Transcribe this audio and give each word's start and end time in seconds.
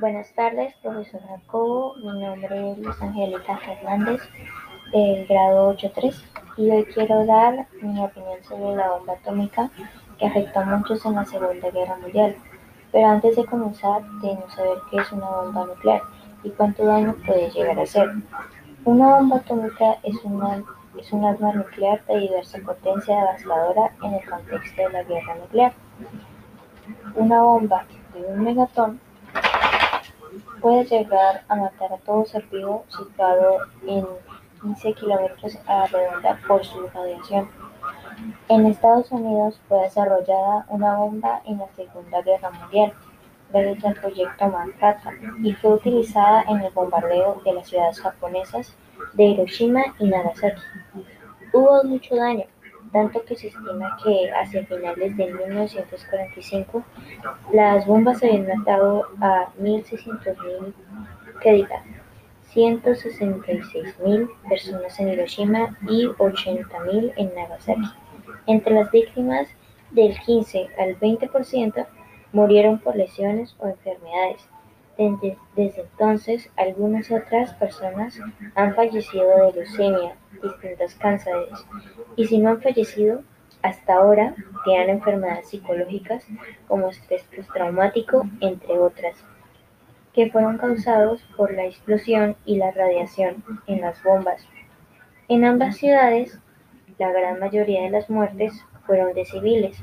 Buenas 0.00 0.32
tardes, 0.32 0.72
profesor 0.80 1.20
Jacobo. 1.28 1.94
Mi 1.96 2.24
nombre 2.24 2.72
es 2.72 2.78
Luis 2.78 3.02
Angélica 3.02 3.58
Fernández, 3.58 4.22
del 4.92 5.26
grado 5.26 5.76
8.3, 5.76 6.14
y 6.56 6.70
hoy 6.70 6.84
quiero 6.86 7.26
dar 7.26 7.66
mi 7.82 8.02
opinión 8.02 8.42
sobre 8.48 8.76
la 8.76 8.92
bomba 8.92 9.12
atómica 9.12 9.70
que 10.18 10.24
afectó 10.24 10.60
a 10.60 10.64
muchos 10.64 11.04
en 11.04 11.16
la 11.16 11.26
Segunda 11.26 11.70
Guerra 11.70 11.98
Mundial. 11.98 12.34
Pero 12.90 13.08
antes 13.08 13.36
de 13.36 13.44
comenzar, 13.44 14.02
debemos 14.22 14.50
saber 14.54 14.78
qué 14.90 14.96
es 14.96 15.12
una 15.12 15.26
bomba 15.26 15.66
nuclear 15.66 16.00
y 16.44 16.48
cuánto 16.48 16.86
daño 16.86 17.14
puede 17.26 17.50
llegar 17.50 17.78
a 17.78 17.82
hacer. 17.82 18.10
Una 18.86 19.16
bomba 19.16 19.36
atómica 19.36 19.98
es, 20.02 20.16
una, 20.24 20.64
es 20.98 21.12
un 21.12 21.26
arma 21.26 21.52
nuclear 21.52 22.02
de 22.06 22.20
diversa 22.20 22.58
potencia 22.64 23.16
devastadora 23.16 23.92
en 24.02 24.14
el 24.14 24.30
contexto 24.30 24.80
de 24.80 24.92
la 24.92 25.02
guerra 25.02 25.34
nuclear. 25.34 25.74
Una 27.16 27.42
bomba 27.42 27.84
de 28.14 28.24
un 28.24 28.44
megatón 28.44 29.09
puede 30.60 30.84
llegar 30.84 31.42
a 31.48 31.54
matar 31.56 31.92
a 31.92 31.98
todo 31.98 32.24
ser 32.24 32.44
vivo 32.50 32.84
situado 32.88 33.58
en 33.86 34.06
15 34.62 34.92
kilómetros 34.94 35.58
a 35.66 35.80
la 35.80 35.86
redonda 35.86 36.38
por 36.46 36.64
su 36.64 36.86
radiación. 36.88 37.48
En 38.48 38.66
Estados 38.66 39.10
Unidos 39.10 39.60
fue 39.68 39.82
desarrollada 39.82 40.66
una 40.68 40.96
bomba 40.96 41.40
en 41.46 41.58
la 41.58 41.68
Segunda 41.76 42.22
Guerra 42.22 42.50
Mundial 42.50 42.92
gracias 43.52 43.84
al 43.84 43.94
proyecto 43.94 44.48
Manhattan 44.48 45.44
y 45.44 45.52
fue 45.54 45.74
utilizada 45.74 46.42
en 46.48 46.60
el 46.60 46.72
bombardeo 46.72 47.40
de 47.44 47.54
las 47.54 47.68
ciudades 47.68 48.00
japonesas 48.00 48.74
de 49.14 49.24
Hiroshima 49.24 49.82
y 49.98 50.08
Nagasaki. 50.08 50.60
Hubo 51.52 51.82
mucho 51.84 52.14
daño, 52.14 52.44
tanto 52.92 53.24
que 53.24 53.36
se 53.36 53.48
estima 53.48 53.96
que 54.02 54.30
hacia 54.30 54.66
finales 54.66 55.16
de 55.16 55.32
1945 55.32 56.82
las 57.52 57.86
bombas 57.86 58.22
habían 58.22 58.46
matado 58.46 59.06
a 59.20 59.48
1.600.000, 59.60 60.72
que 61.40 61.52
diga, 61.52 61.82
166.000 62.52 64.28
personas 64.48 64.98
en 64.98 65.08
Hiroshima 65.08 65.76
y 65.88 66.06
80.000 66.06 67.12
en 67.16 67.34
Nagasaki. 67.34 67.88
Entre 68.46 68.74
las 68.74 68.90
víctimas, 68.90 69.48
del 69.90 70.18
15 70.20 70.68
al 70.78 70.98
20% 70.98 71.86
murieron 72.32 72.78
por 72.78 72.96
lesiones 72.96 73.56
o 73.58 73.68
enfermedades. 73.68 74.48
Desde, 74.96 75.38
desde, 75.56 75.82
entonces, 75.82 76.50
algunas 76.56 77.10
otras 77.10 77.54
personas 77.54 78.18
han 78.54 78.74
fallecido 78.74 79.46
de 79.46 79.52
leucemia, 79.52 80.14
distintos 80.42 80.94
cánceres, 80.94 81.48
y 82.16 82.26
si 82.26 82.38
no 82.38 82.50
han 82.50 82.62
fallecido, 82.62 83.22
hasta 83.62 83.94
ahora 83.94 84.34
tienen 84.64 84.90
enfermedades 84.90 85.48
psicológicas 85.48 86.26
como 86.66 86.88
estrés 86.88 87.24
postraumático, 87.34 88.26
entre 88.40 88.78
otras, 88.78 89.16
que 90.12 90.30
fueron 90.30 90.58
causados 90.58 91.22
por 91.36 91.52
la 91.52 91.66
explosión 91.66 92.36
y 92.44 92.56
la 92.56 92.70
radiación 92.70 93.44
en 93.66 93.80
las 93.82 94.02
bombas. 94.02 94.46
En 95.28 95.44
ambas 95.44 95.76
ciudades, 95.76 96.38
la 96.98 97.12
gran 97.12 97.38
mayoría 97.38 97.82
de 97.82 97.90
las 97.90 98.10
muertes 98.10 98.52
fueron 98.86 99.12
de 99.14 99.24
civiles. 99.24 99.82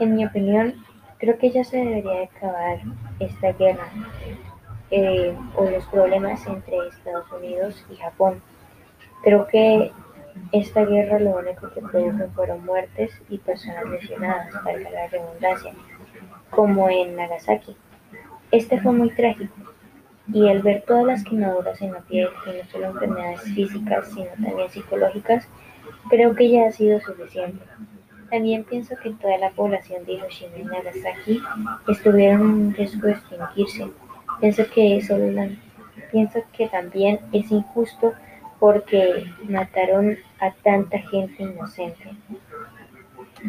En 0.00 0.16
mi 0.16 0.26
opinión, 0.26 0.74
creo 1.18 1.38
que 1.38 1.50
ya 1.50 1.64
se 1.64 1.78
debería 1.78 2.24
acabar 2.24 2.80
esta 3.20 3.52
guerra 3.52 3.88
eh, 4.90 5.36
o 5.56 5.64
los 5.64 5.84
problemas 5.86 6.46
entre 6.46 6.88
Estados 6.88 7.30
Unidos 7.32 7.84
y 7.90 7.96
Japón. 7.96 8.42
Creo 9.24 9.46
que 9.46 9.90
esta 10.52 10.84
guerra 10.84 11.18
lo 11.18 11.38
único 11.38 11.70
que 11.70 11.80
produjo 11.80 12.28
fueron 12.34 12.64
muertes 12.64 13.10
y 13.30 13.38
personas 13.38 13.86
lesionadas, 13.86 14.50
para 14.62 14.78
la 14.78 15.08
redundancia, 15.08 15.72
como 16.50 16.88
en 16.90 17.16
Nagasaki. 17.16 17.74
Este 18.50 18.80
fue 18.80 18.92
muy 18.92 19.10
trágico, 19.10 19.54
y 20.32 20.48
al 20.48 20.62
ver 20.62 20.84
todas 20.86 21.06
las 21.06 21.24
quemaduras 21.24 21.80
en 21.80 21.92
la 21.92 22.00
piel, 22.00 22.28
y 22.46 22.58
no 22.58 22.70
solo 22.70 22.86
enfermedades 22.86 23.42
físicas, 23.54 24.08
sino 24.12 24.28
también 24.30 24.70
psicológicas, 24.70 25.48
creo 26.08 26.34
que 26.34 26.50
ya 26.50 26.66
ha 26.66 26.72
sido 26.72 27.00
suficiente. 27.00 27.64
También 28.30 28.64
pienso 28.64 28.94
que 29.02 29.10
toda 29.10 29.38
la 29.38 29.50
población 29.50 30.04
de 30.04 30.12
Hiroshima 30.14 30.56
y 30.58 30.64
Nagasaki 30.64 31.42
estuvieron 31.88 32.40
en 32.42 32.74
riesgo 32.74 33.06
de 33.06 33.12
extinguirse. 33.12 33.90
Pienso 34.40 34.64
que 34.72 34.96
eso 34.98 35.16
pienso 36.10 36.40
que 36.52 36.68
también 36.68 37.20
es 37.32 37.50
injusto 37.50 38.12
porque 38.58 39.26
mataron 39.48 40.16
a 40.40 40.50
tanta 40.62 40.98
gente 40.98 41.42
inocente. 41.42 42.10